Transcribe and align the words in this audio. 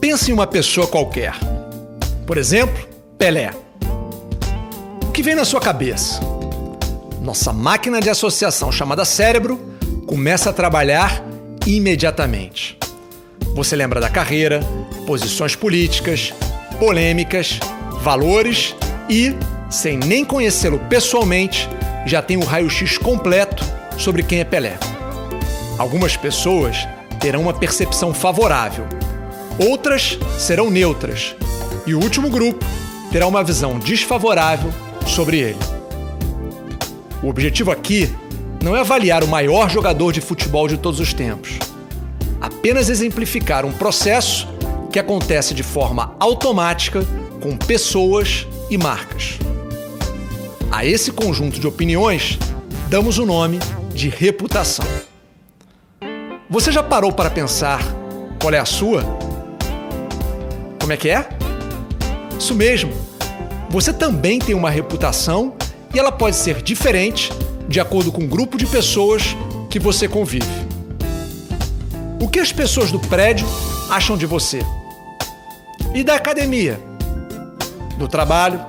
Pense 0.00 0.30
em 0.30 0.34
uma 0.34 0.46
pessoa 0.46 0.86
qualquer. 0.86 1.34
Por 2.26 2.38
exemplo, 2.38 2.88
Pelé. 3.18 3.50
O 5.06 5.12
que 5.12 5.22
vem 5.22 5.34
na 5.34 5.44
sua 5.44 5.60
cabeça? 5.60 6.20
Nossa 7.20 7.52
máquina 7.52 8.00
de 8.00 8.08
associação 8.08 8.72
chamada 8.72 9.04
cérebro 9.04 9.60
começa 10.06 10.48
a 10.48 10.52
trabalhar 10.54 11.22
imediatamente. 11.66 12.78
Você 13.54 13.76
lembra 13.76 14.00
da 14.00 14.08
carreira, 14.08 14.60
posições 15.06 15.54
políticas, 15.54 16.32
polêmicas, 16.78 17.60
valores 18.00 18.74
e, 19.06 19.36
sem 19.68 19.98
nem 19.98 20.24
conhecê-lo 20.24 20.78
pessoalmente, 20.88 21.68
já 22.06 22.22
tem 22.22 22.38
o 22.38 22.44
raio-x 22.44 22.96
completo 22.96 23.62
sobre 23.98 24.22
quem 24.22 24.40
é 24.40 24.44
Pelé. 24.44 24.78
Algumas 25.76 26.16
pessoas 26.16 26.88
terão 27.20 27.42
uma 27.42 27.52
percepção 27.52 28.14
favorável, 28.14 28.86
outras 29.68 30.18
serão 30.38 30.70
neutras, 30.70 31.34
e 31.86 31.94
o 31.94 32.00
último 32.00 32.30
grupo 32.30 32.64
terá 33.12 33.26
uma 33.26 33.44
visão 33.44 33.78
desfavorável 33.78 34.72
sobre 35.06 35.38
ele. 35.38 35.58
O 37.22 37.28
objetivo 37.28 37.70
aqui 37.70 38.10
não 38.62 38.76
é 38.76 38.80
avaliar 38.80 39.22
o 39.22 39.28
maior 39.28 39.68
jogador 39.68 40.12
de 40.12 40.20
futebol 40.20 40.66
de 40.66 40.78
todos 40.78 41.00
os 41.00 41.12
tempos, 41.12 41.58
apenas 42.40 42.88
exemplificar 42.88 43.66
um 43.66 43.72
processo 43.72 44.48
que 44.90 44.98
acontece 44.98 45.54
de 45.54 45.62
forma 45.62 46.14
automática 46.18 47.04
com 47.40 47.56
pessoas 47.56 48.46
e 48.70 48.78
marcas. 48.78 49.38
A 50.70 50.84
esse 50.84 51.12
conjunto 51.12 51.58
de 51.58 51.66
opiniões 51.66 52.38
damos 52.88 53.18
o 53.18 53.26
nome 53.26 53.58
de 53.92 54.08
reputação. 54.08 54.86
Você 56.48 56.72
já 56.72 56.82
parou 56.82 57.12
para 57.12 57.30
pensar 57.30 57.80
qual 58.40 58.54
é 58.54 58.58
a 58.58 58.64
sua? 58.64 59.19
Como 60.80 60.92
é 60.92 60.96
que 60.96 61.10
é? 61.10 61.28
Isso 62.38 62.54
mesmo. 62.54 62.92
Você 63.68 63.92
também 63.92 64.38
tem 64.38 64.54
uma 64.54 64.70
reputação 64.70 65.54
e 65.94 65.98
ela 65.98 66.10
pode 66.10 66.34
ser 66.36 66.62
diferente 66.62 67.30
de 67.68 67.78
acordo 67.78 68.10
com 68.10 68.24
o 68.24 68.26
grupo 68.26 68.56
de 68.56 68.66
pessoas 68.66 69.36
que 69.68 69.78
você 69.78 70.08
convive. 70.08 70.46
O 72.20 72.28
que 72.28 72.40
as 72.40 72.52
pessoas 72.52 72.90
do 72.90 72.98
prédio 72.98 73.46
acham 73.88 74.16
de 74.16 74.26
você? 74.26 74.60
E 75.94 76.02
da 76.02 76.16
academia? 76.16 76.80
Do 77.96 78.08
trabalho? 78.08 78.64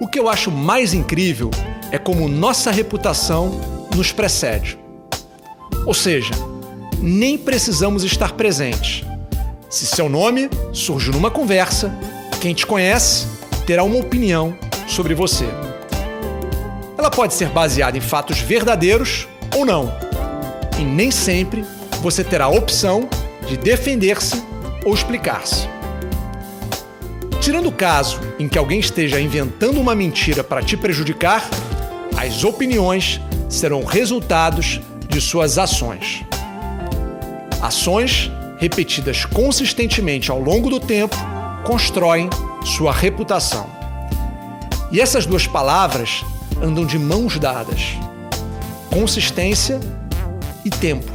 O 0.00 0.08
que 0.08 0.18
eu 0.18 0.28
acho 0.28 0.50
mais 0.50 0.94
incrível 0.94 1.50
é 1.92 1.98
como 1.98 2.28
nossa 2.28 2.70
reputação 2.70 3.60
nos 3.94 4.10
precede. 4.10 4.78
Ou 5.86 5.94
seja, 5.94 6.34
nem 7.00 7.36
precisamos 7.36 8.02
estar 8.02 8.32
presentes. 8.32 9.04
Se 9.72 9.86
seu 9.86 10.06
nome 10.06 10.50
surge 10.70 11.10
numa 11.10 11.30
conversa, 11.30 11.90
quem 12.42 12.52
te 12.52 12.66
conhece 12.66 13.26
terá 13.66 13.82
uma 13.82 13.96
opinião 13.96 14.54
sobre 14.86 15.14
você. 15.14 15.46
Ela 16.98 17.10
pode 17.10 17.32
ser 17.32 17.48
baseada 17.48 17.96
em 17.96 18.00
fatos 18.02 18.38
verdadeiros 18.38 19.26
ou 19.56 19.64
não, 19.64 19.90
e 20.78 20.84
nem 20.84 21.10
sempre 21.10 21.64
você 22.02 22.22
terá 22.22 22.44
a 22.44 22.48
opção 22.50 23.08
de 23.48 23.56
defender-se 23.56 24.44
ou 24.84 24.92
explicar-se. 24.92 25.66
Tirando 27.40 27.70
o 27.70 27.72
caso 27.72 28.20
em 28.38 28.50
que 28.50 28.58
alguém 28.58 28.78
esteja 28.78 29.18
inventando 29.18 29.80
uma 29.80 29.94
mentira 29.94 30.44
para 30.44 30.60
te 30.60 30.76
prejudicar, 30.76 31.48
as 32.14 32.44
opiniões 32.44 33.22
serão 33.48 33.86
resultados 33.86 34.82
de 35.08 35.18
suas 35.18 35.56
ações. 35.56 36.26
Ações 37.62 38.30
repetidas 38.62 39.24
consistentemente 39.24 40.30
ao 40.30 40.40
longo 40.40 40.70
do 40.70 40.78
tempo 40.78 41.16
constroem 41.64 42.30
sua 42.64 42.92
reputação. 42.92 43.66
E 44.92 45.00
essas 45.00 45.26
duas 45.26 45.48
palavras 45.48 46.24
andam 46.62 46.86
de 46.86 46.96
mãos 46.96 47.40
dadas: 47.40 47.98
consistência 48.88 49.80
e 50.64 50.70
tempo. 50.70 51.10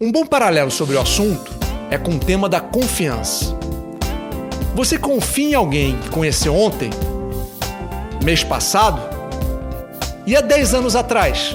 Um 0.00 0.10
bom 0.10 0.24
paralelo 0.24 0.70
sobre 0.70 0.96
o 0.96 1.00
assunto 1.00 1.52
é 1.90 1.98
com 1.98 2.12
o 2.12 2.18
tema 2.18 2.48
da 2.48 2.58
confiança. 2.58 3.54
Você 4.74 4.96
confia 4.96 5.50
em 5.50 5.54
alguém 5.54 5.98
que 5.98 6.08
conheceu 6.08 6.56
ontem, 6.56 6.88
mês 8.24 8.42
passado 8.42 8.98
e 10.26 10.34
há 10.34 10.40
10 10.40 10.72
anos 10.72 10.96
atrás? 10.96 11.54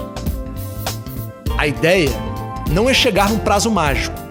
A 1.57 1.65
ideia 1.65 2.11
não 2.69 2.87
é 2.87 2.93
chegar 2.93 3.31
num 3.31 3.39
prazo 3.39 3.71
mágico, 3.71 4.26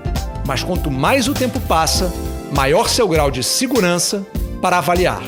mas 0.46 0.62
quanto 0.62 0.90
mais 0.90 1.28
o 1.28 1.34
tempo 1.34 1.60
passa, 1.60 2.12
maior 2.54 2.88
seu 2.88 3.08
grau 3.08 3.30
de 3.30 3.42
segurança 3.42 4.24
para 4.62 4.78
avaliar. 4.78 5.22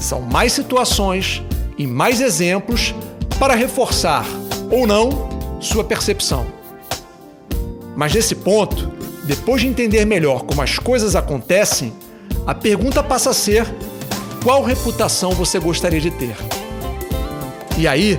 São 0.00 0.20
mais 0.20 0.52
situações 0.52 1.42
e 1.78 1.86
mais 1.86 2.20
exemplos 2.20 2.94
para 3.38 3.54
reforçar 3.54 4.26
ou 4.70 4.86
não 4.86 5.58
sua 5.60 5.84
percepção. 5.84 6.46
Mas 7.96 8.12
nesse 8.12 8.34
ponto, 8.34 8.90
depois 9.24 9.60
de 9.60 9.68
entender 9.68 10.04
melhor 10.04 10.42
como 10.42 10.60
as 10.60 10.78
coisas 10.78 11.14
acontecem, 11.14 11.92
a 12.46 12.54
pergunta 12.54 13.02
passa 13.02 13.30
a 13.30 13.34
ser: 13.34 13.64
qual 14.42 14.62
reputação 14.62 15.32
você 15.32 15.58
gostaria 15.58 16.00
de 16.00 16.10
ter? 16.10 16.36
E 17.78 17.86
aí, 17.86 18.18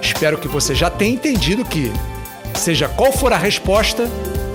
espero 0.00 0.38
que 0.38 0.46
você 0.48 0.74
já 0.74 0.88
tenha 0.88 1.14
entendido 1.14 1.64
que, 1.64 1.92
seja 2.54 2.88
qual 2.88 3.12
for 3.12 3.32
a 3.32 3.36
resposta, 3.36 4.08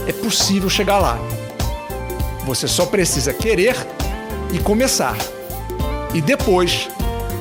é 0.07 0.13
possível 0.13 0.69
chegar 0.69 1.00
lá. 1.00 1.17
Você 2.45 2.67
só 2.67 2.85
precisa 2.85 3.34
querer 3.34 3.75
e 4.53 4.59
começar. 4.59 5.16
E 6.13 6.22
depois, 6.22 6.89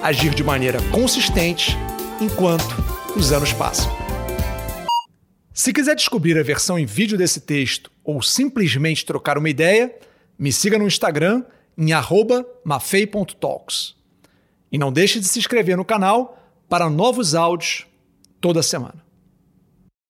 agir 0.03 0.34
de 0.34 0.44
maneira 0.44 0.78
consistente 0.91 1.76
enquanto 2.20 2.76
os 3.16 3.32
anos 3.32 3.53
passam. 3.53 3.91
Se 5.53 5.72
quiser 5.72 5.94
descobrir 5.94 6.38
a 6.38 6.43
versão 6.43 6.78
em 6.78 6.87
vídeo 6.87 7.19
desse 7.19 7.41
texto 7.41 7.91
ou 8.04 8.22
simplesmente 8.22 9.04
trocar 9.04 9.37
uma 9.37 9.50
ideia, 9.50 9.94
me 10.38 10.53
siga 10.53 10.78
no 10.78 10.87
Instagram 10.87 11.44
em 11.76 11.93
mafei.talks. 12.65 13.94
E 14.70 14.78
não 14.78 14.93
deixe 14.93 15.19
de 15.19 15.26
se 15.26 15.38
inscrever 15.38 15.76
no 15.76 15.84
canal 15.84 16.38
para 16.69 16.88
novos 16.88 17.34
áudios 17.34 17.87
toda 18.41 18.62
semana. 18.62 19.09